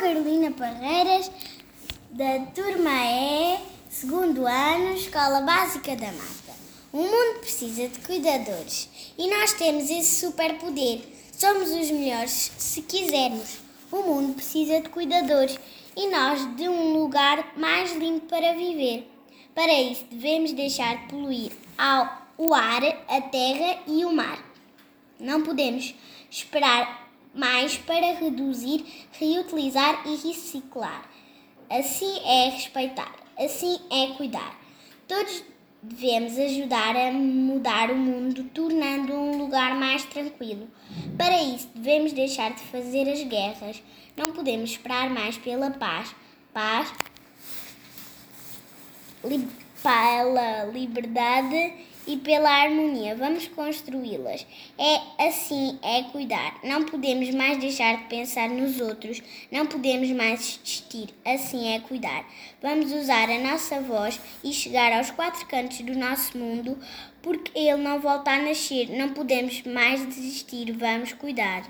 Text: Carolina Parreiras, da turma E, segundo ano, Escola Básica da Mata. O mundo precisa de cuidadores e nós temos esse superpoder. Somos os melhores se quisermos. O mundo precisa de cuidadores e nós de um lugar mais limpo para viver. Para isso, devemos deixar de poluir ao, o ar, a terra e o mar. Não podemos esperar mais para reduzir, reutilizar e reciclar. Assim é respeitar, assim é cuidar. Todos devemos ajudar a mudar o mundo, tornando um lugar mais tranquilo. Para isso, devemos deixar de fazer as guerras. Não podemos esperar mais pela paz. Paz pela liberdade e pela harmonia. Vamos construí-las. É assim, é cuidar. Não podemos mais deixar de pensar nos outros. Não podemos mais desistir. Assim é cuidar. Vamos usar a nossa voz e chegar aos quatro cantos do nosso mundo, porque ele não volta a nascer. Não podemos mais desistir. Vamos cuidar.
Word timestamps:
Carolina 0.00 0.50
Parreiras, 0.52 1.30
da 2.10 2.38
turma 2.54 2.90
E, 2.90 3.58
segundo 3.90 4.46
ano, 4.46 4.94
Escola 4.94 5.42
Básica 5.42 5.94
da 5.94 6.06
Mata. 6.06 6.54
O 6.90 7.02
mundo 7.02 7.40
precisa 7.40 7.86
de 7.86 7.98
cuidadores 7.98 8.88
e 9.18 9.28
nós 9.28 9.52
temos 9.52 9.90
esse 9.90 10.26
superpoder. 10.26 11.02
Somos 11.36 11.70
os 11.70 11.90
melhores 11.90 12.50
se 12.56 12.80
quisermos. 12.80 13.58
O 13.92 13.98
mundo 13.98 14.32
precisa 14.32 14.80
de 14.80 14.88
cuidadores 14.88 15.60
e 15.94 16.08
nós 16.08 16.56
de 16.56 16.66
um 16.66 16.94
lugar 16.94 17.52
mais 17.58 17.92
limpo 17.92 18.24
para 18.24 18.54
viver. 18.54 19.06
Para 19.54 19.82
isso, 19.82 20.06
devemos 20.10 20.54
deixar 20.54 20.96
de 20.96 21.08
poluir 21.08 21.52
ao, 21.76 22.26
o 22.38 22.54
ar, 22.54 22.82
a 23.06 23.20
terra 23.20 23.82
e 23.86 24.06
o 24.06 24.12
mar. 24.14 24.42
Não 25.18 25.42
podemos 25.42 25.94
esperar 26.30 27.09
mais 27.34 27.76
para 27.76 28.14
reduzir, 28.14 28.84
reutilizar 29.12 30.02
e 30.06 30.16
reciclar. 30.16 31.08
Assim 31.68 32.18
é 32.24 32.50
respeitar, 32.50 33.14
assim 33.38 33.78
é 33.90 34.08
cuidar. 34.16 34.58
Todos 35.06 35.44
devemos 35.82 36.38
ajudar 36.38 36.96
a 36.96 37.12
mudar 37.12 37.90
o 37.90 37.96
mundo, 37.96 38.44
tornando 38.52 39.14
um 39.14 39.38
lugar 39.38 39.74
mais 39.76 40.04
tranquilo. 40.04 40.68
Para 41.16 41.42
isso, 41.42 41.68
devemos 41.74 42.12
deixar 42.12 42.52
de 42.52 42.62
fazer 42.64 43.08
as 43.08 43.22
guerras. 43.22 43.82
Não 44.16 44.32
podemos 44.32 44.70
esperar 44.70 45.08
mais 45.08 45.38
pela 45.38 45.70
paz. 45.70 46.14
Paz 46.52 46.92
pela 49.82 50.64
liberdade 50.64 51.74
e 52.06 52.16
pela 52.16 52.50
harmonia. 52.50 53.14
Vamos 53.14 53.46
construí-las. 53.48 54.46
É 54.78 55.26
assim, 55.26 55.78
é 55.82 56.02
cuidar. 56.04 56.58
Não 56.64 56.84
podemos 56.84 57.32
mais 57.34 57.58
deixar 57.58 57.96
de 57.96 58.04
pensar 58.04 58.48
nos 58.48 58.80
outros. 58.80 59.22
Não 59.50 59.66
podemos 59.66 60.10
mais 60.10 60.58
desistir. 60.62 61.10
Assim 61.24 61.74
é 61.74 61.80
cuidar. 61.80 62.24
Vamos 62.62 62.92
usar 62.92 63.30
a 63.30 63.38
nossa 63.38 63.80
voz 63.80 64.20
e 64.42 64.52
chegar 64.52 64.92
aos 64.92 65.10
quatro 65.10 65.46
cantos 65.46 65.80
do 65.80 65.96
nosso 65.96 66.36
mundo, 66.36 66.78
porque 67.22 67.56
ele 67.58 67.82
não 67.82 68.00
volta 68.00 68.32
a 68.32 68.42
nascer. 68.42 68.90
Não 68.90 69.10
podemos 69.10 69.62
mais 69.62 70.06
desistir. 70.06 70.72
Vamos 70.72 71.12
cuidar. 71.12 71.62